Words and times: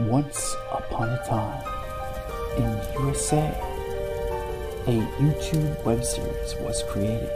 Once 0.00 0.54
upon 0.72 1.08
a 1.08 1.16
time, 1.26 1.64
in 2.58 3.02
USA, 3.02 3.48
a 4.86 5.00
YouTube 5.16 5.84
web 5.86 6.04
series 6.04 6.54
was 6.56 6.82
created 6.82 7.30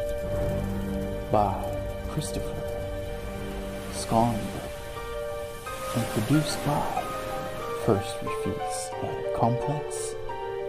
by 1.32 1.54
Christopher 2.10 2.62
Schonberger 3.94 4.68
and 5.96 6.06
produced 6.08 6.62
by 6.66 7.02
First 7.86 8.22
We 8.22 8.28
Feast 8.44 8.92
and 9.04 9.36
Complex 9.36 10.14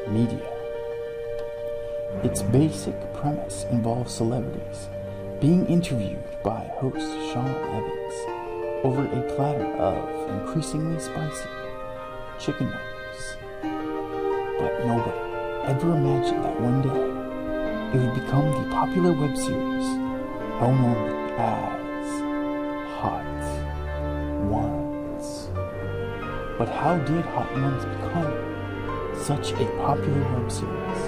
Media. 0.08 0.50
Its 2.24 2.42
basic 2.42 2.96
premise 3.14 3.66
involves 3.70 4.14
celebrities 4.14 4.88
being 5.42 5.66
interviewed 5.66 6.24
by 6.42 6.72
host 6.76 7.12
Sean 7.34 7.50
Evans 7.50 8.86
over 8.86 9.06
a 9.08 9.36
platter 9.36 9.66
of 9.76 10.30
increasingly 10.40 10.98
spicy 10.98 11.50
chicken 12.42 12.66
wings. 12.66 13.38
But 13.62 14.86
nobody 14.86 15.72
ever 15.72 15.96
imagined 15.96 16.44
that 16.44 16.60
one 16.60 16.82
day 16.82 16.90
it 17.94 18.02
would 18.04 18.16
become 18.16 18.50
the 18.52 18.70
popular 18.72 19.14
web 19.14 19.38
series 19.38 19.88
known 20.60 20.96
as 21.38 22.10
Hot 22.98 23.26
Ones. 24.50 25.50
But 26.58 26.70
how 26.70 26.98
did 26.98 27.26
Hot 27.26 27.52
Ones 27.54 27.86
become 27.86 29.24
such 29.24 29.52
a 29.52 29.66
popular 29.86 30.24
web 30.34 30.52
series? 30.52 31.02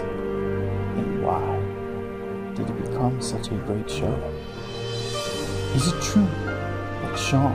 And 0.99 1.23
why 1.23 2.53
did 2.53 2.69
it 2.69 2.91
become 2.91 3.19
such 3.21 3.47
a 3.47 3.55
great 3.65 3.89
show? 3.89 4.13
Is 5.73 5.87
it 5.87 5.99
true 6.03 6.27
that 7.01 7.17
Sean 7.17 7.53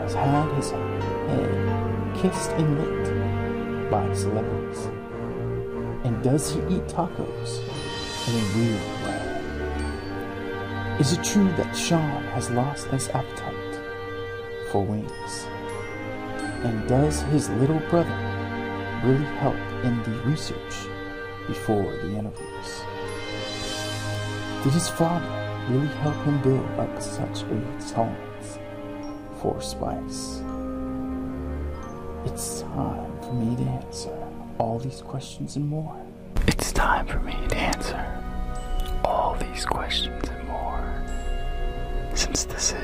has 0.00 0.14
had 0.14 0.50
his 0.54 0.70
head 0.70 1.99
kissed 2.20 2.50
and 2.50 2.78
licked 2.78 3.90
by 3.90 4.12
celebrities? 4.12 4.84
And 6.04 6.22
does 6.22 6.52
he 6.52 6.60
eat 6.60 6.86
tacos 6.86 7.60
in 8.28 8.34
a 8.36 8.44
real 8.58 8.80
way? 9.04 9.20
Is 11.00 11.12
it 11.14 11.24
true 11.24 11.50
that 11.52 11.74
Sean 11.74 12.22
has 12.34 12.50
lost 12.50 12.88
his 12.88 13.08
appetite 13.08 13.80
for 14.70 14.84
wings? 14.84 15.46
And 16.62 16.86
does 16.86 17.22
his 17.32 17.48
little 17.50 17.80
brother 17.88 18.18
really 19.02 19.24
help 19.38 19.56
in 19.82 20.02
the 20.02 20.20
research 20.26 20.74
before 21.46 21.90
the 22.02 22.18
interviews? 22.18 22.82
Did 24.62 24.74
his 24.74 24.88
father 24.90 25.64
really 25.70 25.88
help 26.02 26.16
him 26.16 26.42
build 26.42 26.68
up 26.78 27.00
such 27.00 27.44
a 27.44 27.92
tolerance 27.94 28.58
for 29.40 29.58
spice? 29.62 30.42
It's 32.24 32.60
time 32.62 33.20
for 33.22 33.32
me 33.32 33.56
to 33.56 33.62
answer 33.62 34.28
all 34.58 34.78
these 34.78 35.00
questions 35.00 35.56
and 35.56 35.66
more. 35.66 35.96
It's 36.46 36.72
time 36.72 37.06
for 37.06 37.18
me 37.20 37.34
to 37.48 37.56
answer 37.56 38.22
all 39.04 39.36
these 39.40 39.64
questions 39.64 40.28
and 40.28 40.46
more. 40.46 41.02
Since 42.14 42.44
this 42.44 42.72
is 42.72 42.78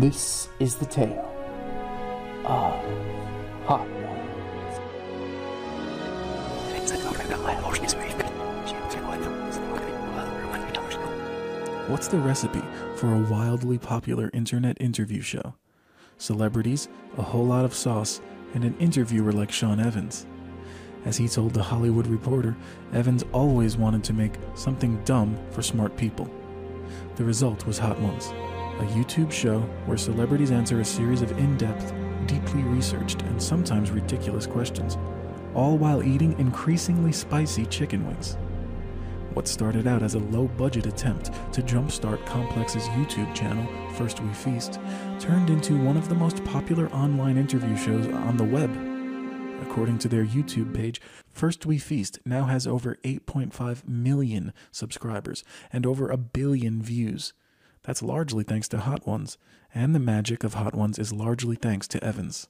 This 0.00 0.48
is 0.58 0.76
the 0.76 0.86
tale 0.86 1.30
of 2.46 2.72
Hot. 3.66 3.86
What's 11.90 12.08
the 12.08 12.16
recipe 12.16 12.62
for 12.96 13.14
a 13.14 13.28
wildly 13.30 13.76
popular 13.76 14.30
internet 14.32 14.78
interview 14.80 15.20
show? 15.20 15.52
Celebrities, 16.16 16.88
a 17.18 17.22
whole 17.22 17.44
lot 17.44 17.66
of 17.66 17.74
sauce, 17.74 18.22
and 18.54 18.64
an 18.64 18.74
interviewer 18.78 19.32
like 19.32 19.52
Sean 19.52 19.80
Evans. 19.80 20.24
As 21.04 21.18
he 21.18 21.28
told 21.28 21.52
The 21.52 21.62
Hollywood 21.62 22.06
Reporter, 22.06 22.56
Evans 22.94 23.22
always 23.32 23.76
wanted 23.76 24.02
to 24.04 24.14
make 24.14 24.32
something 24.54 24.98
dumb 25.04 25.36
for 25.50 25.60
smart 25.60 25.94
people. 25.98 26.30
The 27.16 27.24
result 27.24 27.66
was 27.66 27.78
Hot 27.78 28.00
Ones, 28.00 28.32
a 28.80 28.86
YouTube 28.86 29.30
show 29.30 29.60
where 29.84 29.98
celebrities 29.98 30.50
answer 30.50 30.80
a 30.80 30.84
series 30.84 31.22
of 31.22 31.36
in 31.38 31.56
depth, 31.56 31.92
deeply 32.26 32.62
researched, 32.62 33.22
and 33.22 33.42
sometimes 33.42 33.90
ridiculous 33.90 34.46
questions, 34.46 34.96
all 35.54 35.76
while 35.76 36.02
eating 36.02 36.38
increasingly 36.38 37.12
spicy 37.12 37.66
chicken 37.66 38.06
wings. 38.06 38.36
What 39.34 39.46
started 39.46 39.86
out 39.86 40.02
as 40.02 40.14
a 40.14 40.18
low 40.18 40.48
budget 40.48 40.86
attempt 40.86 41.26
to 41.52 41.62
jumpstart 41.62 42.24
Complex's 42.26 42.88
YouTube 42.88 43.32
channel, 43.34 43.66
First 43.92 44.20
We 44.20 44.32
Feast, 44.32 44.80
turned 45.18 45.50
into 45.50 45.78
one 45.82 45.96
of 45.96 46.08
the 46.08 46.14
most 46.14 46.44
popular 46.44 46.88
online 46.88 47.36
interview 47.36 47.76
shows 47.76 48.06
on 48.08 48.36
the 48.36 48.44
web. 48.44 48.70
According 49.62 49.98
to 49.98 50.08
their 50.08 50.24
YouTube 50.24 50.74
page, 50.74 51.00
First 51.32 51.64
We 51.64 51.78
Feast 51.78 52.18
now 52.24 52.46
has 52.46 52.66
over 52.66 52.96
8.5 53.04 53.86
million 53.86 54.52
subscribers 54.72 55.44
and 55.72 55.86
over 55.86 56.08
a 56.08 56.16
billion 56.16 56.82
views. 56.82 57.32
That's 57.82 58.02
largely 58.02 58.44
thanks 58.44 58.68
to 58.68 58.78
Hot 58.78 59.06
Ones, 59.06 59.38
and 59.74 59.94
the 59.94 59.98
magic 60.00 60.44
of 60.44 60.54
Hot 60.54 60.74
Ones 60.74 60.98
is 60.98 61.12
largely 61.12 61.56
thanks 61.56 61.88
to 61.88 62.04
Evans. 62.04 62.48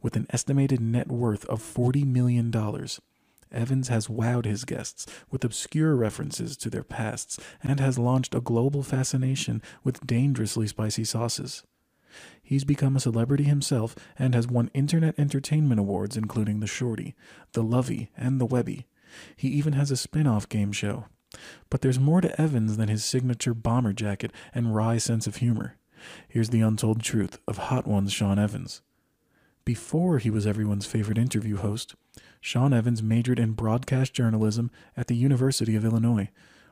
With 0.00 0.16
an 0.16 0.26
estimated 0.30 0.80
net 0.80 1.08
worth 1.08 1.44
of 1.46 1.60
$40 1.60 2.06
million, 2.06 2.52
Evans 3.52 3.88
has 3.88 4.08
wowed 4.08 4.44
his 4.44 4.64
guests 4.64 5.06
with 5.30 5.44
obscure 5.44 5.94
references 5.96 6.56
to 6.58 6.70
their 6.70 6.82
pasts 6.82 7.38
and 7.62 7.80
has 7.80 7.98
launched 7.98 8.34
a 8.34 8.40
global 8.40 8.82
fascination 8.82 9.62
with 9.84 10.06
dangerously 10.06 10.66
spicy 10.66 11.04
sauces. 11.04 11.62
He's 12.42 12.64
become 12.64 12.96
a 12.96 13.00
celebrity 13.00 13.44
himself 13.44 13.94
and 14.18 14.34
has 14.34 14.46
won 14.46 14.70
internet 14.72 15.18
entertainment 15.18 15.80
awards 15.80 16.16
including 16.16 16.60
the 16.60 16.66
Shorty, 16.66 17.14
the 17.52 17.62
Lovey, 17.62 18.10
and 18.16 18.40
the 18.40 18.46
Webby. 18.46 18.86
He 19.36 19.48
even 19.48 19.74
has 19.74 19.90
a 19.90 19.96
spin-off 19.96 20.48
game 20.48 20.72
show. 20.72 21.06
But 21.70 21.80
there's 21.80 21.98
more 21.98 22.20
to 22.20 22.40
Evans 22.40 22.76
than 22.76 22.88
his 22.88 23.04
signature 23.04 23.54
bomber 23.54 23.92
jacket 23.92 24.32
and 24.54 24.74
wry 24.74 24.98
sense 24.98 25.26
of 25.26 25.36
humor. 25.36 25.76
Here's 26.28 26.50
the 26.50 26.60
untold 26.60 27.02
truth 27.02 27.38
of 27.48 27.58
Hot 27.58 27.86
One's 27.86 28.12
Sean 28.12 28.38
Evans. 28.38 28.82
Before 29.64 30.18
he 30.18 30.30
was 30.30 30.46
everyone's 30.46 30.86
favorite 30.86 31.18
interview 31.18 31.56
host, 31.56 31.94
Sean 32.40 32.72
Evans 32.72 33.02
majored 33.02 33.40
in 33.40 33.52
broadcast 33.52 34.14
journalism 34.14 34.70
at 34.96 35.08
the 35.08 35.16
University 35.16 35.74
of 35.74 35.84
Illinois, 35.84 36.28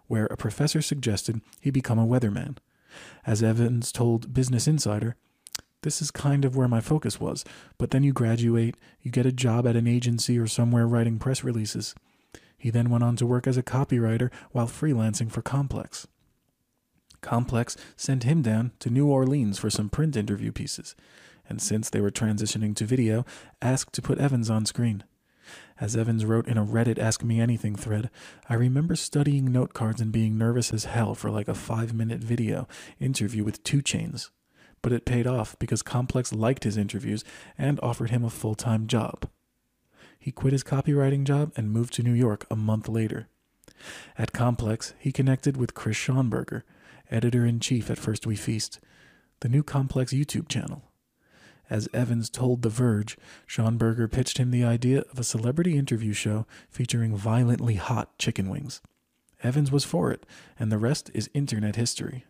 where 0.06 0.26
a 0.26 0.36
professor 0.36 0.81
suggested 0.81 1.41
he 1.60 1.70
become 1.70 1.98
a 1.98 2.06
weatherman. 2.06 2.58
As 3.26 3.42
Evans 3.42 3.91
told 3.91 4.32
Business 4.32 4.69
Insider, 4.69 5.16
this 5.82 6.00
is 6.00 6.10
kind 6.10 6.44
of 6.44 6.56
where 6.56 6.69
my 6.69 6.81
focus 6.81 7.20
was, 7.20 7.44
but 7.76 7.91
then 7.91 8.04
you 8.04 8.12
graduate, 8.12 8.76
you 9.02 9.10
get 9.10 9.26
a 9.26 9.32
job 9.32 9.66
at 9.66 9.76
an 9.76 9.86
agency 9.86 10.38
or 10.38 10.46
somewhere 10.46 10.86
writing 10.86 11.19
press 11.19 11.42
releases. 11.44 11.94
He 12.64 12.70
then 12.70 12.88
went 12.88 13.04
on 13.04 13.14
to 13.16 13.26
work 13.26 13.47
as 13.47 13.58
a 13.58 13.62
copywriter 13.62 14.31
while 14.52 14.66
freelancing 14.66 15.31
for 15.31 15.43
Complex. 15.43 16.08
Complex 17.20 17.76
sent 17.94 18.22
him 18.22 18.40
down 18.40 18.72
to 18.78 18.88
New 18.88 19.06
Orleans 19.06 19.58
for 19.58 19.69
some 19.69 19.90
print 19.90 20.16
interview 20.16 20.50
pieces, 20.50 20.96
and 21.46 21.61
since 21.61 21.90
they 21.90 22.00
were 22.00 22.11
transitioning 22.11 22.75
to 22.76 22.87
video, 22.87 23.26
asked 23.61 23.93
to 23.93 24.00
put 24.00 24.16
Evans 24.16 24.49
on 24.49 24.64
screen. 24.64 25.05
As 25.78 25.94
Evans 25.94 26.25
wrote 26.25 26.49
in 26.49 26.56
a 26.56 26.64
Reddit 26.64 26.99
Ask 26.99 27.22
Me 27.22 27.38
Anything 27.38 27.76
thread, 27.76 28.08
I 28.49 28.55
remember 28.55 28.96
studying 28.96 29.52
note 29.52 29.75
cards 29.75 30.00
and 30.00 30.11
being 30.11 30.38
nervous 30.38 30.72
as 30.72 30.87
hell 30.87 31.14
for 31.14 31.31
like 31.31 31.49
a 31.49 31.55
five 31.55 31.93
minute 31.93 32.20
video 32.20 32.66
interview 32.99 33.44
with 33.44 33.62
2 33.64 33.82
Chainz. 33.82 34.31
But 34.81 34.93
it 34.93 35.05
paid 35.05 35.26
off 35.26 35.55
because 35.58 35.82
Complex 35.82 36.32
liked 36.32 36.64
his 36.64 36.78
interviews 36.78 37.25
and 37.58 37.78
offered 37.82 38.08
him 38.08 38.25
a 38.25 38.31
full 38.31 38.55
time 38.55 38.87
job. 38.87 39.28
He 40.25 40.32
quit 40.32 40.55
his 40.55 40.65
copywriting 40.65 41.25
job 41.25 41.53
and 41.55 41.71
moved 41.71 41.93
to 41.94 42.03
New 42.03 42.15
York 42.15 42.47
a 42.50 42.56
month 42.56 42.88
later. 42.88 43.29
At 44.17 44.32
Complex, 44.32 44.94
he 44.99 45.12
connected 45.12 45.59
with 45.59 45.75
Chris 45.75 45.99
Schonberger, 45.99 46.62
editor 47.11 47.44
in 47.44 47.61
chief 47.61 47.91
at 47.91 47.99
First 47.99 48.26
We 48.26 48.35
Feast, 48.35 48.81
the 49.41 49.50
new 49.50 49.62
Complex 49.62 50.15
YouTube 50.15 50.49
channel. 50.49 50.85
As 51.69 51.91
Evans 51.93 52.31
told 52.31 52.62
The 52.62 52.71
Verge, 52.71 53.19
Schonberger 53.47 54.11
pitched 54.11 54.38
him 54.38 54.50
the 54.50 54.65
idea 54.65 55.05
of 55.12 55.19
a 55.19 55.25
celebrity 55.25 55.76
interview 55.76 56.15
show 56.15 56.47
featuring 56.71 57.15
violently 57.15 57.75
hot 57.75 58.17
chicken 58.17 58.49
wings. 58.49 58.81
Evans 59.43 59.71
was 59.71 59.85
for 59.85 60.11
it, 60.11 60.25
and 60.59 60.73
the 60.73 60.79
rest 60.79 61.11
is 61.12 61.29
internet 61.35 61.76
history. 61.76 62.25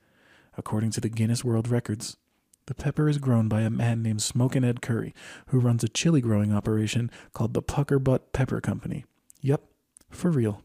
According 0.58 0.90
to 0.92 1.02
the 1.02 1.10
Guinness 1.10 1.44
World 1.44 1.68
Records, 1.68 2.18
the 2.66 2.74
pepper 2.74 3.08
is 3.08 3.20
grown 3.20 3.48
by 3.48 3.62
a 3.62 3.70
man 3.70 4.02
named 4.02 4.24
Smokin' 4.24 4.64
Ed 4.64 4.82
Curry, 4.82 5.14
who 5.48 5.60
runs 5.60 5.84
a 5.84 5.90
chili 5.90 6.22
growing 6.22 6.52
operation 6.52 7.12
called 7.34 7.54
the 7.54 7.62
Pucker 7.62 8.00
Butt 8.00 8.34
Pepper 8.34 8.62
Company. 8.62 9.06
Yep, 9.42 9.62
for 10.10 10.32
real. 10.32 10.64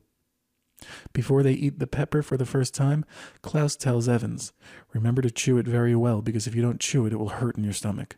Before 1.12 1.42
they 1.42 1.52
eat 1.52 1.80
the 1.80 1.86
pepper 1.86 2.22
for 2.22 2.38
the 2.38 2.46
first 2.46 2.74
time, 2.74 3.04
Klaus 3.42 3.76
tells 3.76 4.08
Evans, 4.08 4.54
Remember 4.94 5.20
to 5.20 5.30
chew 5.30 5.58
it 5.58 5.66
very 5.66 5.94
well 5.94 6.22
because 6.22 6.46
if 6.46 6.54
you 6.54 6.62
don't 6.62 6.80
chew 6.80 7.04
it, 7.04 7.12
it 7.12 7.16
will 7.16 7.28
hurt 7.28 7.58
in 7.58 7.64
your 7.64 7.74
stomach. 7.74 8.16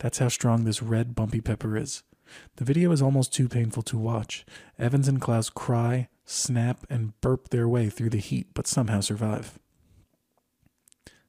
That's 0.00 0.18
how 0.18 0.28
strong 0.28 0.64
this 0.64 0.82
red, 0.82 1.14
bumpy 1.14 1.40
pepper 1.40 1.76
is. 1.76 2.02
The 2.56 2.64
video 2.64 2.90
is 2.90 3.02
almost 3.02 3.34
too 3.34 3.48
painful 3.48 3.82
to 3.84 3.98
watch. 3.98 4.46
Evans 4.78 5.08
and 5.08 5.20
Klaus 5.20 5.50
cry, 5.50 6.08
snap, 6.24 6.86
and 6.88 7.18
burp 7.20 7.50
their 7.50 7.68
way 7.68 7.90
through 7.90 8.10
the 8.10 8.18
heat, 8.18 8.48
but 8.54 8.66
somehow 8.66 9.00
survive. 9.00 9.58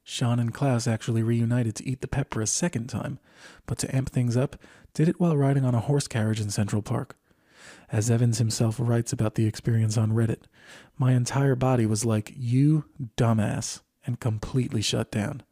Sean 0.04 0.40
and 0.40 0.54
Klaus 0.54 0.88
actually 0.88 1.22
reunited 1.22 1.76
to 1.76 1.88
eat 1.88 2.02
the 2.02 2.08
pepper 2.08 2.42
a 2.42 2.48
second 2.48 2.88
time, 2.88 3.20
but 3.66 3.78
to 3.80 3.96
amp 3.96 4.10
things 4.10 4.38
up, 4.38 4.56
did 4.94 5.10
it 5.10 5.20
while 5.20 5.38
riding 5.38 5.66
on 5.66 5.76
a 5.76 5.80
horse 5.80 6.08
carriage 6.08 6.40
in 6.40 6.50
Central 6.50 6.82
Park. 6.82 7.18
As 7.92 8.10
Evans 8.10 8.38
himself 8.38 8.78
writes 8.80 9.12
about 9.12 9.36
the 9.36 9.46
experience 9.46 9.98
on 9.98 10.12
Reddit, 10.14 10.44
my 10.98 11.12
entire 11.12 11.56
body 11.56 11.86
was 11.86 12.06
like, 12.06 12.34
you 12.36 12.86
dumbass, 13.18 13.82
and 14.06 14.20
completely 14.20 14.82
shut 14.82 15.12
down. 15.12 15.44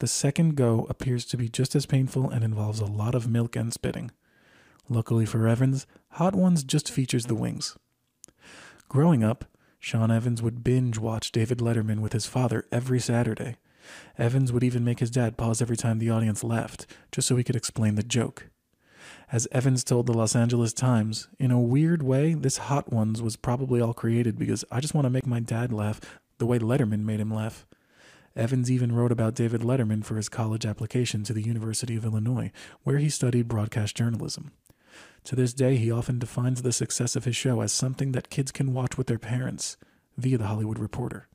The 0.00 0.06
second 0.06 0.56
go 0.56 0.86
appears 0.88 1.26
to 1.26 1.36
be 1.36 1.50
just 1.50 1.76
as 1.76 1.84
painful 1.84 2.30
and 2.30 2.42
involves 2.42 2.80
a 2.80 2.86
lot 2.86 3.14
of 3.14 3.28
milk 3.28 3.54
and 3.54 3.70
spitting. 3.70 4.10
Luckily 4.88 5.26
for 5.26 5.46
Evans, 5.46 5.86
Hot 6.12 6.34
Ones 6.34 6.64
just 6.64 6.90
features 6.90 7.26
the 7.26 7.34
wings. 7.34 7.76
Growing 8.88 9.22
up, 9.22 9.44
Sean 9.78 10.10
Evans 10.10 10.40
would 10.40 10.64
binge 10.64 10.96
watch 10.96 11.32
David 11.32 11.58
Letterman 11.58 12.00
with 12.00 12.14
his 12.14 12.24
father 12.24 12.66
every 12.72 12.98
Saturday. 12.98 13.56
Evans 14.16 14.52
would 14.52 14.64
even 14.64 14.84
make 14.84 15.00
his 15.00 15.10
dad 15.10 15.36
pause 15.36 15.60
every 15.60 15.76
time 15.76 15.98
the 15.98 16.10
audience 16.10 16.42
laughed, 16.42 16.86
just 17.12 17.28
so 17.28 17.36
he 17.36 17.44
could 17.44 17.56
explain 17.56 17.96
the 17.96 18.02
joke. 18.02 18.46
As 19.30 19.46
Evans 19.52 19.84
told 19.84 20.06
the 20.06 20.14
Los 20.14 20.34
Angeles 20.34 20.72
Times, 20.72 21.28
in 21.38 21.50
a 21.50 21.60
weird 21.60 22.02
way, 22.02 22.32
this 22.32 22.56
Hot 22.56 22.90
Ones 22.90 23.20
was 23.20 23.36
probably 23.36 23.82
all 23.82 23.92
created 23.92 24.38
because 24.38 24.64
I 24.72 24.80
just 24.80 24.94
want 24.94 25.04
to 25.04 25.10
make 25.10 25.26
my 25.26 25.40
dad 25.40 25.74
laugh 25.74 26.00
the 26.38 26.46
way 26.46 26.58
Letterman 26.58 27.04
made 27.04 27.20
him 27.20 27.32
laugh. 27.32 27.66
Evans 28.36 28.70
even 28.70 28.92
wrote 28.92 29.12
about 29.12 29.34
David 29.34 29.62
Letterman 29.62 30.04
for 30.04 30.16
his 30.16 30.28
college 30.28 30.64
application 30.64 31.24
to 31.24 31.32
the 31.32 31.42
University 31.42 31.96
of 31.96 32.04
Illinois, 32.04 32.52
where 32.84 32.98
he 32.98 33.08
studied 33.08 33.48
broadcast 33.48 33.96
journalism. 33.96 34.52
To 35.24 35.36
this 35.36 35.52
day, 35.52 35.76
he 35.76 35.90
often 35.90 36.18
defines 36.18 36.62
the 36.62 36.72
success 36.72 37.16
of 37.16 37.24
his 37.24 37.36
show 37.36 37.60
as 37.60 37.72
something 37.72 38.12
that 38.12 38.30
kids 38.30 38.52
can 38.52 38.72
watch 38.72 38.96
with 38.96 39.06
their 39.06 39.18
parents 39.18 39.76
via 40.16 40.38
The 40.38 40.46
Hollywood 40.46 40.78
Reporter. 40.78 41.28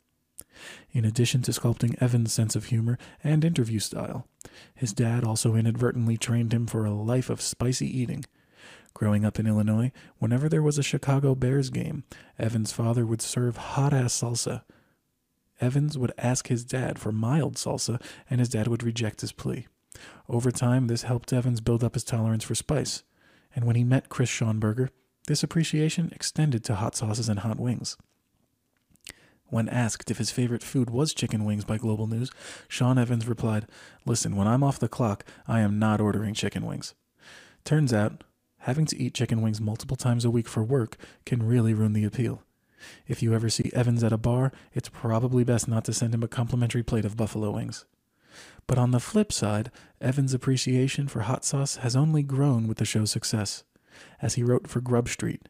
In 0.91 1.05
addition 1.05 1.41
to 1.43 1.51
sculpting 1.51 2.01
Evans' 2.01 2.33
sense 2.33 2.55
of 2.55 2.65
humor 2.65 2.97
and 3.23 3.43
interview 3.43 3.79
style, 3.79 4.27
his 4.73 4.93
dad 4.93 5.23
also 5.23 5.55
inadvertently 5.55 6.17
trained 6.17 6.53
him 6.53 6.65
for 6.65 6.85
a 6.85 6.93
life 6.93 7.29
of 7.29 7.41
spicy 7.41 7.87
eating. 7.87 8.25
Growing 8.93 9.25
up 9.25 9.37
in 9.37 9.47
Illinois, 9.47 9.91
whenever 10.19 10.47
there 10.47 10.61
was 10.61 10.77
a 10.77 10.83
Chicago 10.83 11.35
Bears 11.35 11.69
game, 11.69 12.05
Evans' 12.39 12.71
father 12.71 13.05
would 13.05 13.21
serve 13.21 13.57
hot 13.57 13.93
ass 13.93 14.21
salsa. 14.21 14.63
Evans 15.61 15.97
would 15.97 16.13
ask 16.17 16.47
his 16.47 16.65
dad 16.65 16.99
for 16.99 17.11
mild 17.11 17.55
salsa, 17.55 18.01
and 18.29 18.39
his 18.39 18.49
dad 18.49 18.67
would 18.67 18.83
reject 18.83 19.21
his 19.21 19.31
plea. 19.31 19.67
Over 20.27 20.51
time, 20.51 20.87
this 20.87 21.03
helped 21.03 21.31
Evans 21.31 21.61
build 21.61 21.83
up 21.83 21.93
his 21.93 22.03
tolerance 22.03 22.43
for 22.43 22.55
spice 22.55 23.03
and 23.55 23.65
when 23.65 23.75
he 23.75 23.83
met 23.83 24.09
Chris 24.09 24.29
Schonberger, 24.29 24.89
this 25.27 25.41
appreciation 25.41 26.11
extended 26.13 26.63
to 26.65 26.75
hot 26.75 26.95
sauces 26.95 27.29
and 27.29 27.39
hot 27.39 27.59
wings. 27.59 27.97
When 29.47 29.69
asked 29.69 30.11
if 30.11 30.17
his 30.17 30.31
favorite 30.31 30.63
food 30.63 30.89
was 30.89 31.13
chicken 31.13 31.45
wings 31.45 31.63
by 31.63 31.77
Global 31.77 32.07
News, 32.07 32.31
Sean 32.67 32.97
Evans 32.97 33.27
replied, 33.27 33.67
Listen, 34.05 34.35
when 34.35 34.47
I'm 34.47 34.63
off 34.63 34.79
the 34.79 34.89
clock, 34.89 35.23
I 35.47 35.61
am 35.61 35.79
not 35.79 36.01
ordering 36.01 36.33
chicken 36.33 36.65
wings. 36.65 36.93
Turns 37.63 37.93
out, 37.93 38.23
having 38.59 38.85
to 38.87 39.01
eat 39.01 39.13
chicken 39.13 39.41
wings 39.41 39.61
multiple 39.61 39.95
times 39.95 40.25
a 40.25 40.31
week 40.31 40.47
for 40.47 40.63
work 40.63 40.97
can 41.25 41.43
really 41.43 41.73
ruin 41.73 41.93
the 41.93 42.03
appeal. 42.03 42.43
If 43.07 43.21
you 43.23 43.33
ever 43.33 43.49
see 43.49 43.71
Evans 43.73 44.03
at 44.03 44.13
a 44.13 44.17
bar, 44.17 44.51
it's 44.73 44.89
probably 44.89 45.43
best 45.43 45.67
not 45.67 45.85
to 45.85 45.93
send 45.93 46.13
him 46.13 46.23
a 46.23 46.27
complimentary 46.27 46.83
plate 46.83 47.05
of 47.05 47.17
buffalo 47.17 47.51
wings. 47.51 47.85
But 48.67 48.77
on 48.77 48.91
the 48.91 48.99
flip 48.99 49.31
side, 49.31 49.71
Evans' 50.01 50.33
appreciation 50.33 51.07
for 51.07 51.21
hot 51.21 51.45
sauce 51.45 51.77
has 51.77 51.95
only 51.95 52.23
grown 52.23 52.67
with 52.67 52.77
the 52.77 52.85
show's 52.85 53.11
success. 53.11 53.63
As 54.21 54.35
he 54.35 54.43
wrote 54.43 54.67
for 54.67 54.81
Grub 54.81 55.07
Street, 55.07 55.47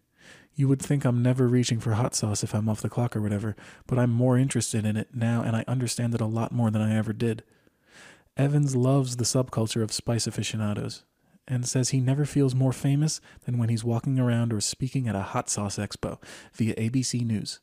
you 0.54 0.68
would 0.68 0.82
think 0.82 1.04
I'm 1.04 1.22
never 1.22 1.48
reaching 1.48 1.80
for 1.80 1.94
hot 1.94 2.16
sauce 2.16 2.44
if 2.44 2.54
I'm 2.54 2.70
off 2.70 2.82
the 2.82 2.90
clock 2.90 3.16
or 3.16 3.22
whatever, 3.22 3.56
but 3.88 4.00
I'm 4.00 4.12
more 4.12 4.38
interested 4.38 4.86
in 4.86 4.96
it 4.96 5.10
now 5.14 5.42
and 5.42 5.56
I 5.56 5.66
understand 5.68 6.14
it 6.14 6.22
a 6.22 6.26
lot 6.26 6.52
more 6.52 6.72
than 6.72 6.82
I 6.82 6.96
ever 6.96 7.14
did. 7.14 7.44
Evans 8.38 8.76
loves 8.76 9.18
the 9.18 9.24
subculture 9.24 9.82
of 9.82 9.92
spice 9.92 10.28
aficionados 10.28 11.04
and 11.47 11.68
says 11.68 11.89
he 11.89 12.00
never 12.00 12.25
feels 12.25 12.56
more 12.56 12.74
famous 12.74 13.21
than 13.45 13.57
when 13.57 13.69
he's 13.69 13.83
walking 13.83 14.19
around 14.19 14.51
or 14.51 14.62
speaking 14.62 15.07
at 15.07 15.15
a 15.15 15.21
hot 15.21 15.50
sauce 15.50 15.77
expo 15.77 16.18
via 16.53 16.75
ABC 16.75 17.25
News. 17.25 17.59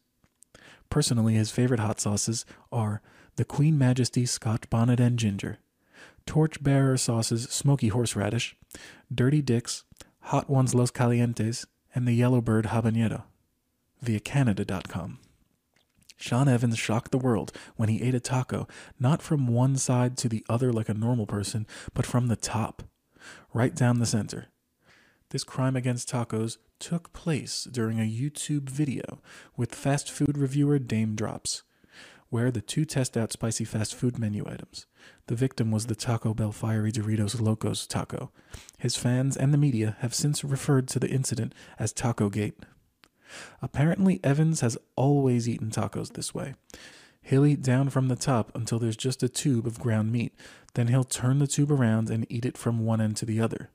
Personally, 0.91 1.35
his 1.35 1.51
favorite 1.51 1.81
hot 1.81 2.01
sauces 2.01 2.45
are 2.71 3.03
the 3.37 3.45
Queen 3.45 3.79
Majesty 3.79 4.27
Scotch 4.27 4.69
Bonnet 4.69 5.01
and 5.01 5.19
Ginger, 5.19 5.59
Torchbearer 6.27 6.97
Sauces 6.97 7.45
Smoky 7.45 7.89
Horseradish, 7.89 8.57
Dirty 9.13 9.43
Dicks, 9.43 9.85
Hot 10.27 10.49
Ones 10.49 10.75
Los 10.75 10.91
Calientes, 10.91 11.67
and 11.95 12.07
the 12.07 12.13
Yellowbird 12.13 12.67
Habanero 12.67 13.25
via 14.01 14.21
Canada.com. 14.21 15.19
Sean 16.17 16.49
Evans 16.49 16.79
shocked 16.79 17.11
the 17.11 17.19
world 17.19 17.51
when 17.77 17.89
he 17.89 18.01
ate 18.01 18.15
a 18.15 18.21
taco 18.21 18.69
not 19.01 19.21
from 19.21 19.49
one 19.49 19.77
side 19.77 20.17
to 20.19 20.29
the 20.29 20.45
other 20.49 20.73
like 20.73 20.89
a 20.89 20.95
normal 20.95 21.27
person, 21.27 21.67
but 21.95 22.07
from 22.07 22.29
the 22.29 22.37
top, 22.37 22.85
right 23.53 23.75
down 23.75 23.99
the 23.99 24.07
center. 24.07 24.47
This 25.31 25.45
crime 25.45 25.77
against 25.77 26.11
tacos 26.11 26.59
took 26.79 27.13
place 27.13 27.65
during 27.65 27.99
a 27.99 28.11
YouTube 28.11 28.69
video 28.69 29.21
with 29.57 29.75
fast 29.75 30.11
food 30.11 30.37
reviewer 30.37 30.79
Daym 30.79 31.15
Drops 31.15 31.63
where 32.33 32.51
the 32.51 32.63
two 32.63 32.87
test 32.87 33.15
out 33.15 33.31
spicy 33.31 33.63
fast 33.63 33.95
food 33.95 34.19
menu 34.19 34.43
items. 34.49 34.87
The 35.27 35.35
victim 35.35 35.71
was 35.71 35.85
the 35.85 35.95
Taco 35.95 36.33
Bell 36.33 36.51
Fiery 36.51 36.91
Doritos 36.91 37.39
Locos 37.39 37.87
taco. 37.87 38.31
His 38.79 38.97
fans 38.97 39.37
and 39.37 39.53
the 39.53 39.59
media 39.59 39.99
have 40.01 40.15
since 40.15 40.43
referred 40.43 40.89
to 40.89 40.99
the 40.99 41.11
incident 41.11 41.55
as 41.79 41.93
Taco 41.93 42.31
Gate. 42.31 42.59
Apparently, 43.61 44.19
Evans 44.25 44.63
has 44.63 44.79
always 44.97 45.47
eaten 45.47 45.69
tacos 45.69 46.15
this 46.15 46.33
way. 46.33 46.55
He'll 47.23 47.47
eat 47.47 47.63
down 47.63 47.91
from 47.91 48.09
the 48.09 48.17
top 48.17 48.51
until 48.55 48.79
there's 48.79 48.97
just 48.97 49.23
a 49.23 49.29
tube 49.29 49.67
of 49.67 49.81
ground 49.81 50.13
meat. 50.13 50.35
Then 50.75 50.89
he'll 50.89 51.05
turn 51.05 51.39
the 51.39 51.47
tube 51.47 51.71
around 51.71 52.11
and 52.11 52.27
eat 52.29 52.45
it 52.45 52.59
from 52.59 52.85
one 52.85 53.01
end 53.01 53.17
to 53.19 53.27
the 53.27 53.41
other. 53.41 53.71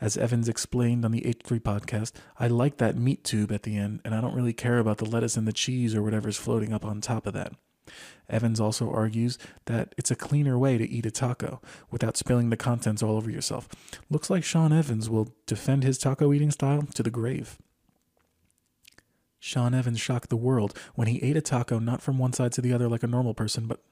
As 0.00 0.16
Evans 0.16 0.48
explained 0.48 1.04
on 1.04 1.10
the 1.10 1.22
H3 1.22 1.60
podcast, 1.60 2.12
I 2.38 2.46
like 2.46 2.76
that 2.78 2.96
meat 2.96 3.24
tube 3.24 3.50
at 3.50 3.62
the 3.62 3.76
end, 3.76 4.00
and 4.04 4.14
I 4.14 4.20
don't 4.20 4.34
really 4.34 4.52
care 4.52 4.78
about 4.78 4.98
the 4.98 5.04
lettuce 5.04 5.36
and 5.36 5.46
the 5.46 5.52
cheese 5.52 5.94
or 5.94 6.02
whatever's 6.02 6.36
floating 6.36 6.72
up 6.72 6.84
on 6.84 7.00
top 7.00 7.26
of 7.26 7.32
that. 7.34 7.52
Evans 8.28 8.60
also 8.60 8.90
argues 8.90 9.38
that 9.66 9.94
it's 9.98 10.10
a 10.10 10.16
cleaner 10.16 10.58
way 10.58 10.78
to 10.78 10.88
eat 10.88 11.06
a 11.06 11.10
taco 11.10 11.60
without 11.90 12.16
spilling 12.16 12.50
the 12.50 12.56
contents 12.56 13.02
all 13.02 13.16
over 13.16 13.30
yourself. 13.30 13.68
Looks 14.08 14.30
like 14.30 14.44
Sean 14.44 14.72
Evans 14.72 15.10
will 15.10 15.34
defend 15.46 15.82
his 15.84 15.98
taco 15.98 16.32
eating 16.32 16.50
style 16.50 16.82
to 16.94 17.02
the 17.02 17.10
grave. 17.10 17.58
Sean 19.44 19.74
Evans 19.74 20.00
shocked 20.00 20.30
the 20.30 20.38
world 20.38 20.72
when 20.94 21.06
he 21.06 21.22
ate 21.22 21.36
a 21.36 21.42
taco 21.42 21.78
not 21.78 22.00
from 22.00 22.16
one 22.16 22.32
side 22.32 22.50
to 22.52 22.62
the 22.62 22.72
other 22.72 22.88
like 22.88 23.02
a 23.02 23.06
normal 23.06 23.34
person, 23.34 23.66
but 23.66 23.84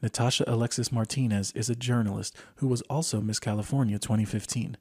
Natasha 0.00 0.44
Alexis 0.46 0.92
Martinez 0.92 1.50
is 1.50 1.68
a 1.68 1.74
journalist 1.74 2.36
who 2.56 2.68
was 2.68 2.80
also 2.82 3.20
Miss 3.20 3.40
California 3.40 3.98
2015. 3.98 4.76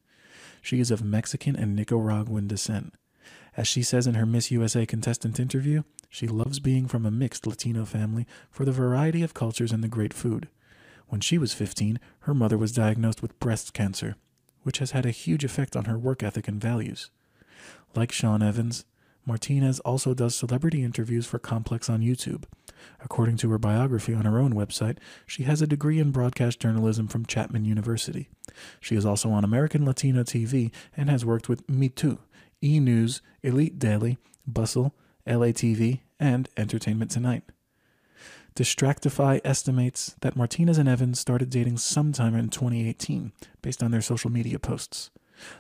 She 0.62 0.80
is 0.80 0.92
of 0.92 1.04
Mexican 1.04 1.56
and 1.56 1.76
Nicaraguan 1.76 2.48
descent. 2.48 2.94
As 3.58 3.68
she 3.68 3.82
says 3.82 4.06
in 4.06 4.14
her 4.14 4.28
Miss 4.28 4.52
USA 4.52 4.86
contestant 4.86 5.40
interview, 5.40 5.82
she 6.12 6.28
loves 6.28 6.60
being 6.60 6.88
from 6.88 7.08
a 7.08 7.12
mixed 7.12 7.48
Latino 7.48 7.84
family 7.84 8.28
for 8.52 8.66
the 8.66 8.72
variety 8.72 9.24
of 9.24 9.34
cultures 9.34 9.72
and 9.72 9.84
the 9.84 9.88
great 9.88 10.14
food. 10.14 10.48
When 11.08 11.22
she 11.22 11.40
was 11.40 11.56
15, 11.56 12.00
her 12.20 12.36
mother 12.36 12.60
was 12.60 12.72
diagnosed 12.72 13.24
with 13.24 13.40
breast 13.40 13.74
cancer, 13.74 14.16
which 14.62 14.78
has 14.78 14.92
had 14.92 15.08
a 15.08 15.12
huge 15.12 15.44
effect 15.44 15.76
on 15.76 15.86
her 15.86 15.98
work 15.98 16.22
ethic 16.22 16.48
and 16.48 16.62
values. 16.62 17.10
Like 17.96 18.12
Sean 18.12 18.44
Evans, 18.44 18.86
Martinez 19.26 19.80
also 19.82 20.14
does 20.14 20.36
celebrity 20.36 20.84
interviews 20.84 21.26
for 21.26 21.40
Complex 21.40 21.90
on 21.90 22.02
YouTube. 22.02 22.44
According 23.04 23.38
to 23.38 23.50
her 23.52 23.58
biography 23.58 24.14
on 24.14 24.26
her 24.26 24.40
own 24.40 24.54
website, 24.54 24.98
she 25.26 25.44
has 25.44 25.62
a 25.62 25.68
degree 25.68 26.00
in 26.00 26.12
broadcast 26.12 26.60
journalism 26.60 27.08
from 27.08 27.26
Chapman 27.26 27.66
University. 27.66 28.30
She 28.80 28.96
is 28.96 29.06
also 29.06 29.30
on 29.30 29.44
American 29.44 29.86
Latino 29.86 30.24
TV 30.24 30.72
and 30.96 31.10
has 31.10 31.26
worked 31.26 31.48
with 31.48 31.66
mitú, 31.68 32.20
E 32.62 32.80
News, 32.80 33.22
Elite 33.42 33.80
Daily, 33.80 34.18
Bustle, 34.46 34.94
LATV, 35.26 36.02
and 36.20 36.50
Entertainment 36.58 37.12
Tonight. 37.12 37.44
Distractify 38.56 39.42
estimates 39.44 40.16
that 40.22 40.36
Martinez 40.36 40.78
and 40.78 40.88
Evans 40.88 41.20
started 41.20 41.50
dating 41.50 41.78
sometime 41.78 42.36
in 42.36 42.50
2018 42.50 43.32
based 43.62 43.82
on 43.82 43.92
their 43.92 44.02
social 44.02 44.30
media 44.30 44.60
posts. 44.60 45.10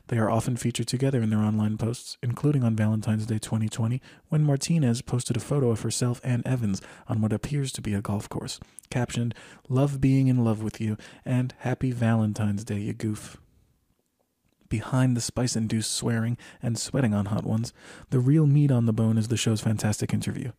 They 0.07 0.17
are 0.17 0.29
often 0.29 0.57
featured 0.57 0.87
together 0.87 1.21
in 1.21 1.29
their 1.29 1.39
online 1.39 1.77
posts, 1.77 2.17
including 2.21 2.63
on 2.63 2.75
Valentine's 2.75 3.25
Day 3.25 3.39
2020 3.39 4.01
when 4.29 4.43
Martinez 4.43 5.01
posted 5.01 5.37
a 5.37 5.41
photo 5.41 5.69
of 5.69 5.81
herself 5.81 6.21
and 6.23 6.45
Evans 6.45 6.81
on 7.07 7.21
what 7.21 7.33
appears 7.33 7.71
to 7.73 7.81
be 7.81 7.93
a 7.93 8.01
golf 8.01 8.29
course, 8.29 8.59
captioned, 8.89 9.35
Love 9.69 9.99
being 9.99 10.27
in 10.27 10.43
love 10.43 10.63
with 10.63 10.79
you, 10.79 10.97
and 11.25 11.53
Happy 11.59 11.91
Valentine's 11.91 12.63
Day, 12.63 12.79
you 12.79 12.93
goof 12.93 13.37
behind 14.73 15.15
the 15.15 15.21
spice 15.21 15.55
induced 15.55 15.91
swearing 15.91 16.35
and 16.59 16.79
sweating 16.79 17.13
on 17.13 17.27
Hot 17.27 17.43
Ones, 17.43 17.73
the 18.09 18.19
real 18.19 18.47
meat 18.47 18.71
on 18.71 18.87
the 18.87 18.91
bone 18.91 19.19
is 19.19 19.27
the 19.27 19.37
show's 19.37 19.61
fantastic 19.61 20.11
interview. 20.11 20.51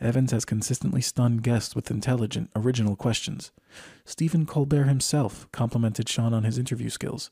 Evans 0.00 0.30
has 0.30 0.46
consistently 0.46 1.02
stunned 1.02 1.42
guests 1.42 1.76
with 1.76 1.90
intelligent, 1.90 2.48
original 2.56 2.96
questions. 2.96 3.52
Stephen 4.06 4.46
Colbert 4.46 4.84
himself 4.84 5.46
complimented 5.52 6.08
Sean 6.08 6.32
on 6.32 6.44
his 6.44 6.56
interview 6.56 6.88
skills. 6.88 7.30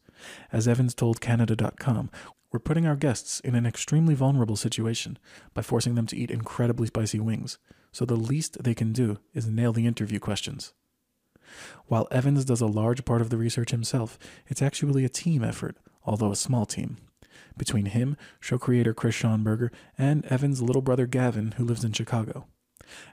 As 0.53 0.69
Evans 0.69 0.95
told 0.95 1.23
Canada.com, 1.23 2.11
we're 2.53 2.59
putting 2.59 2.87
our 2.87 2.95
guests 2.95 3.41
in 3.41 3.55
an 3.55 3.65
extremely 3.65 4.15
vulnerable 4.15 4.57
situation 4.57 5.19
by 5.55 5.63
forcing 5.63 5.95
them 5.95 6.07
to 6.09 6.17
eat 6.17 6.31
incredibly 6.31 6.89
spicy 6.89 7.21
wings, 7.21 7.57
so 7.91 8.05
the 8.05 8.17
least 8.17 8.63
they 8.63 8.75
can 8.75 8.93
do 8.93 9.17
is 9.33 9.47
nail 9.47 9.73
the 9.73 9.87
interview 9.87 10.19
questions. 10.19 10.75
While 11.87 12.07
Evans 12.11 12.45
does 12.45 12.61
a 12.61 12.67
large 12.67 13.07
part 13.07 13.23
of 13.23 13.31
the 13.31 13.39
research 13.39 13.71
himself, 13.71 14.19
it's 14.47 14.61
actually 14.61 15.07
a 15.07 15.09
team 15.09 15.43
effort 15.43 15.79
although 16.09 16.33
a 16.33 16.37
small 16.37 16.67
team. 16.67 16.97
Between 17.57 17.87
him, 17.87 18.17
show 18.41 18.59
creator 18.59 18.95
Chris 18.95 19.17
Schonberger, 19.17 19.71
and 19.97 20.25
Evan's 20.27 20.63
little 20.63 20.83
brother 20.83 21.07
Gavin, 21.07 21.53
who 21.53 21.65
lives 21.65 21.85
in 21.85 21.93
Chicago. 21.93 22.47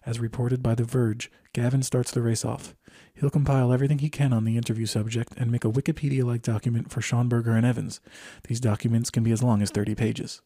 As 0.06 0.20
reported 0.20 0.64
by 0.64 0.75
The 0.75 0.86
Verge, 0.86 1.30
Gavin 1.54 1.84
starts 1.84 2.12
the 2.12 2.22
race 2.22 2.46
off. 2.46 2.75
He'll 3.14 3.30
compile 3.30 3.74
everything 3.74 4.00
he 4.00 4.10
can 4.10 4.32
on 4.32 4.46
the 4.46 4.58
interview 4.58 4.86
subject 4.86 5.34
and 5.38 5.52
make 5.52 5.66
a 5.66 5.72
Wikipedia 5.72 6.24
like 6.24 6.42
document 6.42 6.92
for 6.92 7.02
Schonberger 7.02 7.58
and 7.58 7.66
Evans. 7.66 8.00
These 8.48 8.60
documents 8.60 9.10
can 9.10 9.24
be 9.24 9.32
as 9.32 9.44
long 9.44 9.62
as 9.62 9.72
30 9.72 9.96
pages. 9.96 10.42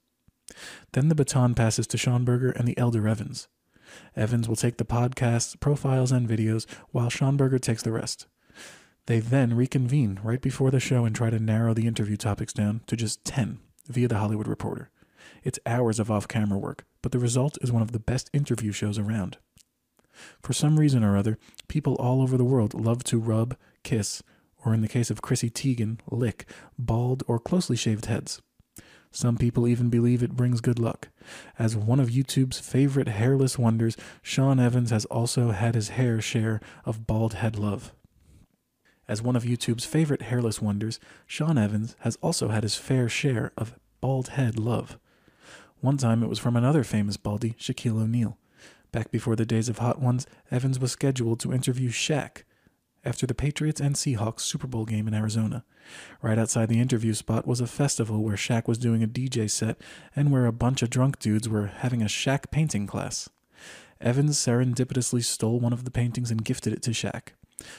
Then 0.93 1.09
the 1.09 1.15
baton 1.15 1.53
passes 1.53 1.85
to 1.87 1.97
Schonberger 1.97 2.55
and 2.55 2.67
the 2.67 2.77
elder 2.77 3.07
Evans. 3.07 3.47
Evans 4.15 4.47
will 4.47 4.55
take 4.55 4.77
the 4.77 4.85
podcasts, 4.85 5.59
profiles, 5.59 6.11
and 6.11 6.27
videos, 6.27 6.65
while 6.91 7.09
Schonberger 7.09 7.59
takes 7.59 7.83
the 7.83 7.91
rest. 7.91 8.27
They 9.05 9.19
then 9.19 9.55
reconvene 9.55 10.19
right 10.23 10.41
before 10.41 10.71
the 10.71 10.79
show 10.79 11.05
and 11.05 11.15
try 11.15 11.29
to 11.29 11.39
narrow 11.39 11.73
the 11.73 11.87
interview 11.87 12.17
topics 12.17 12.53
down 12.53 12.81
to 12.87 12.95
just 12.95 13.25
10 13.25 13.59
via 13.87 14.07
The 14.07 14.17
Hollywood 14.17 14.47
Reporter. 14.47 14.89
It's 15.43 15.59
hours 15.65 15.99
of 15.99 16.11
off 16.11 16.27
camera 16.27 16.59
work, 16.59 16.85
but 17.01 17.11
the 17.11 17.19
result 17.19 17.57
is 17.61 17.71
one 17.71 17.81
of 17.81 17.91
the 17.91 17.99
best 17.99 18.29
interview 18.33 18.71
shows 18.71 18.97
around. 18.97 19.37
For 20.41 20.53
some 20.53 20.79
reason 20.79 21.03
or 21.03 21.17
other, 21.17 21.37
people 21.67 21.95
all 21.95 22.21
over 22.21 22.37
the 22.37 22.43
world 22.43 22.73
love 22.73 23.03
to 23.05 23.19
rub, 23.19 23.55
kiss, 23.83 24.21
or 24.65 24.73
in 24.73 24.81
the 24.81 24.87
case 24.87 25.09
of 25.09 25.21
Chrissy 25.21 25.49
Teigen, 25.49 25.99
lick 26.09 26.45
bald 26.77 27.23
or 27.27 27.39
closely 27.39 27.77
shaved 27.77 28.05
heads. 28.05 28.41
Some 29.11 29.37
people 29.37 29.67
even 29.67 29.89
believe 29.89 30.21
it 30.21 30.35
brings 30.35 30.61
good 30.61 30.77
luck. 30.77 31.09
As 31.57 31.75
one 31.75 31.99
of 31.99 32.09
YouTube's 32.09 32.59
favorite 32.59 33.07
hairless 33.07 33.57
wonders, 33.57 33.97
Sean 34.21 34.59
Evans 34.59 34.91
has 34.91 35.05
also 35.05 35.51
had 35.51 35.73
his 35.73 35.89
hair 35.89 36.21
share 36.21 36.61
of 36.85 37.07
bald 37.07 37.33
head 37.35 37.57
love. 37.57 37.91
As 39.09 39.23
one 39.23 39.35
of 39.35 39.43
YouTube's 39.43 39.85
favorite 39.85 40.21
hairless 40.21 40.61
wonders, 40.61 40.99
Sean 41.25 41.57
Evans 41.57 41.95
has 42.01 42.15
also 42.21 42.49
had 42.49 42.61
his 42.61 42.75
fair 42.75 43.09
share 43.09 43.51
of 43.57 43.73
bald 44.01 44.27
head 44.29 44.59
love. 44.59 44.99
One 45.81 45.97
time 45.97 46.21
it 46.21 46.29
was 46.29 46.37
from 46.37 46.55
another 46.55 46.83
famous 46.83 47.17
baldy, 47.17 47.55
Shaquille 47.59 48.03
O'Neal. 48.03 48.37
Back 48.91 49.09
before 49.09 49.35
the 49.35 49.47
days 49.47 49.67
of 49.67 49.79
Hot 49.79 49.99
Ones, 49.99 50.27
Evans 50.51 50.77
was 50.77 50.91
scheduled 50.91 51.39
to 51.39 51.51
interview 51.51 51.89
Shaq 51.89 52.43
after 53.03 53.25
the 53.25 53.33
Patriots 53.33 53.81
and 53.81 53.95
Seahawks 53.95 54.41
Super 54.41 54.67
Bowl 54.67 54.85
game 54.85 55.07
in 55.07 55.15
Arizona. 55.15 55.65
Right 56.21 56.37
outside 56.37 56.69
the 56.69 56.79
interview 56.79 57.15
spot 57.15 57.47
was 57.47 57.61
a 57.61 57.65
festival 57.65 58.21
where 58.21 58.35
Shaq 58.35 58.67
was 58.67 58.77
doing 58.77 59.01
a 59.01 59.07
DJ 59.07 59.49
set 59.49 59.81
and 60.15 60.31
where 60.31 60.45
a 60.45 60.53
bunch 60.53 60.83
of 60.83 60.91
drunk 60.91 61.17
dudes 61.17 61.49
were 61.49 61.65
having 61.65 62.03
a 62.03 62.05
Shaq 62.05 62.51
painting 62.51 62.85
class. 62.85 63.27
Evans 63.99 64.37
serendipitously 64.37 65.23
stole 65.23 65.59
one 65.59 65.73
of 65.73 65.83
the 65.83 65.91
paintings 65.91 66.29
and 66.29 66.45
gifted 66.45 66.73
it 66.73 66.83
to 66.83 66.91
Shaq. 66.91 67.29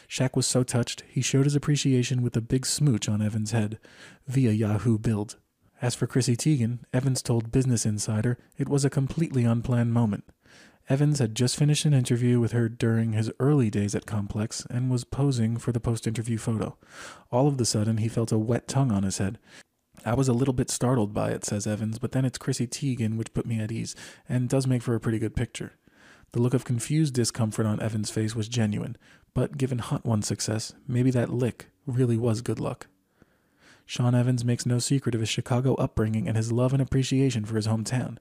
Shaq 0.08 0.36
was 0.36 0.46
so 0.46 0.62
touched, 0.62 1.02
he 1.08 1.22
showed 1.22 1.44
his 1.44 1.54
appreciation 1.54 2.22
with 2.22 2.36
a 2.36 2.40
big 2.40 2.66
smooch 2.66 3.08
on 3.08 3.22
Evans' 3.22 3.52
head 3.52 3.78
via 4.26 4.52
Yahoo 4.52 4.98
Build. 4.98 5.36
As 5.82 5.94
for 5.94 6.06
Chrissy 6.06 6.36
Teigen, 6.36 6.80
Evans 6.92 7.22
told 7.22 7.52
Business 7.52 7.86
Insider 7.86 8.38
it 8.58 8.68
was 8.68 8.84
a 8.84 8.90
completely 8.90 9.44
unplanned 9.44 9.92
moment. 9.92 10.24
Evans 10.90 11.20
had 11.20 11.34
just 11.34 11.56
finished 11.56 11.84
an 11.84 11.94
interview 11.94 12.40
with 12.40 12.52
her 12.52 12.68
during 12.68 13.12
his 13.12 13.30
early 13.38 13.70
days 13.70 13.94
at 13.94 14.06
Complex 14.06 14.66
and 14.68 14.90
was 14.90 15.04
posing 15.04 15.56
for 15.56 15.70
the 15.72 15.80
post 15.80 16.06
interview 16.06 16.36
photo. 16.36 16.76
All 17.30 17.46
of 17.46 17.60
a 17.60 17.64
sudden, 17.64 17.98
he 17.98 18.08
felt 18.08 18.32
a 18.32 18.38
wet 18.38 18.66
tongue 18.66 18.90
on 18.90 19.04
his 19.04 19.18
head. 19.18 19.38
I 20.04 20.14
was 20.14 20.28
a 20.28 20.32
little 20.32 20.54
bit 20.54 20.70
startled 20.70 21.14
by 21.14 21.30
it, 21.30 21.44
says 21.44 21.66
Evans, 21.66 21.98
but 21.98 22.12
then 22.12 22.24
it's 22.24 22.38
Chrissy 22.38 22.66
Teigen 22.66 23.16
which 23.16 23.34
put 23.34 23.46
me 23.46 23.60
at 23.60 23.70
ease, 23.70 23.94
and 24.28 24.48
does 24.48 24.66
make 24.66 24.82
for 24.82 24.94
a 24.94 25.00
pretty 25.00 25.18
good 25.18 25.36
picture. 25.36 25.72
The 26.32 26.40
look 26.40 26.54
of 26.54 26.64
confused 26.64 27.14
discomfort 27.14 27.66
on 27.66 27.80
Evan's 27.80 28.10
face 28.10 28.36
was 28.36 28.48
genuine, 28.48 28.96
but 29.34 29.58
given 29.58 29.78
Hot 29.78 30.04
One's 30.04 30.26
success, 30.26 30.72
maybe 30.86 31.10
that 31.10 31.32
lick 31.32 31.70
really 31.86 32.16
was 32.16 32.40
good 32.40 32.60
luck. 32.60 32.86
Sean 33.84 34.14
Evans 34.14 34.44
makes 34.44 34.64
no 34.64 34.78
secret 34.78 35.16
of 35.16 35.20
his 35.20 35.28
Chicago 35.28 35.74
upbringing 35.74 36.28
and 36.28 36.36
his 36.36 36.52
love 36.52 36.72
and 36.72 36.80
appreciation 36.80 37.44
for 37.44 37.56
his 37.56 37.66
hometown. 37.66 38.18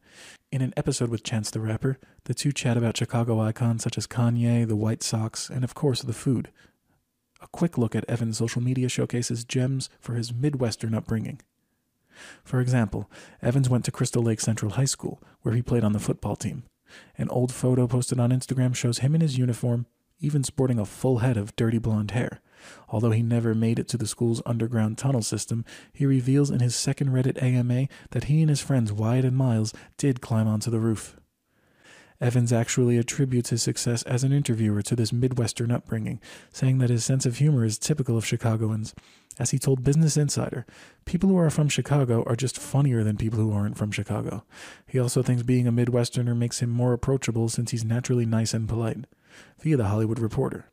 In 0.52 0.64
an 0.64 0.74
episode 0.76 1.12
with 1.12 1.24
Chance 1.24 1.52
the 1.52 1.60
Rapper, 1.60 2.00
the 2.24 2.34
two 2.34 2.52
chat 2.52 2.76
about 2.76 2.98
Chicago 2.98 3.40
icons 3.40 3.84
such 3.84 3.96
as 3.96 4.08
Kanye, 4.08 4.68
the 4.68 4.76
White 4.76 5.04
Sox, 5.04 5.48
and 5.48 5.64
of 5.64 5.76
course 5.76 6.02
the 6.02 6.12
food. 6.12 6.50
A 7.42 7.48
quick 7.50 7.78
look 7.78 7.96
at 7.96 8.10
Evans' 8.10 8.40
social 8.40 8.64
media 8.64 8.90
showcases 8.90 9.44
gems 9.44 9.92
for 10.00 10.16
his 10.16 10.34
Midwestern 10.34 10.96
upbringing. 10.96 11.40
For 12.44 12.60
example, 12.60 13.08
Evans 13.44 13.70
went 13.70 13.86
to 13.86 13.92
Crystal 13.92 14.24
Lake 14.24 14.42
Central 14.42 14.72
High 14.72 14.86
School, 14.86 15.22
where 15.44 15.54
he 15.54 15.62
played 15.62 15.84
on 15.84 15.94
the 15.94 16.00
football 16.00 16.36
team. 16.36 16.64
An 17.18 17.30
old 17.30 17.54
photo 17.54 17.88
posted 17.88 18.20
on 18.20 18.32
Instagram 18.32 18.76
shows 18.76 19.00
him 19.00 19.16
in 19.16 19.22
his 19.22 19.38
uniform, 19.38 19.86
even 20.20 20.44
sporting 20.44 20.80
a 20.80 20.86
full 20.86 21.20
head 21.20 21.38
of 21.38 21.56
dirty 21.56 21.78
blonde 21.78 22.12
hair. 22.12 22.42
Although 22.90 23.12
he 23.12 23.24
never 23.24 23.56
made 23.56 23.80
it 23.80 23.88
to 23.90 23.98
the 23.98 24.08
school's 24.08 24.42
underground 24.46 24.98
tunnel 24.98 25.22
system, 25.22 25.64
he 25.94 26.06
reveals 26.06 26.52
in 26.52 26.60
his 26.60 26.76
second 26.76 27.10
Reddit 27.10 27.42
AMA 27.42 27.88
that 28.12 28.26
he 28.26 28.42
and 28.42 28.50
his 28.50 28.62
friends 28.62 28.92
Wyatt 28.92 29.26
and 29.26 29.38
Miles 29.38 29.74
did 29.98 30.22
climb 30.22 30.48
onto 30.48 30.70
the 30.70 30.80
roof. 30.80 31.16
Evans 32.22 32.52
actually 32.52 32.98
attributes 32.98 33.50
his 33.50 33.64
success 33.64 34.04
as 34.04 34.26
an 34.26 34.34
interviewer 34.34 34.82
to 34.82 34.96
this 34.96 35.14
Midwestern 35.14 35.72
upbringing, 35.72 36.20
saying 36.52 36.80
that 36.80 36.90
his 36.90 37.06
sense 37.06 37.26
of 37.26 37.38
humor 37.38 37.64
is 37.64 37.78
typical 37.78 38.18
of 38.18 38.26
Chicagoans. 38.26 38.94
As 39.40 39.52
he 39.52 39.60
told 39.60 39.86
Business 39.86 40.18
Insider, 40.18 40.66
people 41.06 41.30
who 41.30 41.38
are 41.38 41.50
from 41.50 41.70
Chicago 41.70 42.24
are 42.24 42.36
just 42.36 42.60
funnier 42.60 43.06
than 43.06 43.16
people 43.16 43.40
who 43.40 43.54
aren't 43.54 43.78
from 43.78 43.92
Chicago. 43.92 44.44
He 44.86 45.00
also 45.00 45.24
thinks 45.24 45.44
being 45.44 45.66
a 45.66 45.72
Midwesterner 45.72 46.36
makes 46.36 46.60
him 46.60 46.70
more 46.70 46.92
approachable 46.92 47.48
since 47.48 47.72
he's 47.72 47.86
naturally 47.86 48.26
nice 48.26 48.54
and 48.54 48.68
polite 48.68 49.06
via 49.62 49.78
The 49.78 49.88
Hollywood 49.88 50.20
Reporter. 50.20 50.66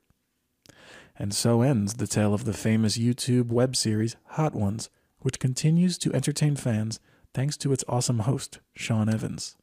And 1.16 1.32
so 1.32 1.62
ends 1.62 1.94
the 1.94 2.08
tale 2.08 2.34
of 2.34 2.44
the 2.44 2.52
famous 2.52 2.98
YouTube 2.98 3.48
web 3.48 3.76
series 3.76 4.16
Hot 4.30 4.52
Ones, 4.52 4.90
which 5.20 5.38
continues 5.38 5.96
to 5.98 6.12
entertain 6.12 6.56
fans 6.56 6.98
thanks 7.34 7.56
to 7.58 7.72
its 7.72 7.84
awesome 7.88 8.20
host, 8.20 8.58
Sean 8.74 9.08
Evans. 9.08 9.56